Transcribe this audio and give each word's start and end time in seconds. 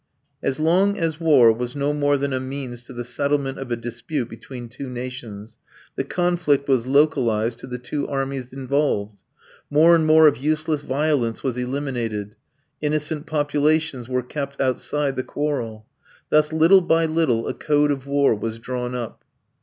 As 0.41 0.59
long 0.59 0.97
as 0.97 1.19
war 1.19 1.53
was 1.53 1.75
no 1.75 1.93
more 1.93 2.17
than 2.17 2.33
a 2.33 2.39
means 2.39 2.81
to 2.85 2.91
the 2.93 3.03
settlement 3.05 3.59
of 3.59 3.71
a 3.71 3.75
dispute 3.75 4.29
between 4.29 4.67
two 4.67 4.89
nations, 4.89 5.59
the 5.95 6.03
conflict 6.03 6.67
was 6.67 6.87
localized 6.87 7.59
to 7.59 7.67
the 7.67 7.77
two 7.77 8.07
armies 8.07 8.51
involved. 8.51 9.21
More 9.69 9.93
and 9.93 10.07
more 10.07 10.25
of 10.27 10.37
useless 10.37 10.81
violence 10.81 11.43
was 11.43 11.55
eliminated; 11.55 12.35
innocent 12.81 13.27
populations 13.27 14.09
were 14.09 14.23
kept 14.23 14.59
outside 14.59 15.15
the 15.17 15.21
quarrel. 15.23 15.85
Thus 16.31 16.51
little 16.51 16.81
by 16.81 17.05
little 17.05 17.47
a 17.47 17.53
code 17.53 17.91
of 17.91 18.07
war 18.07 18.33
was 18.33 18.57
drawn 18.57 18.95
up. 18.95 19.23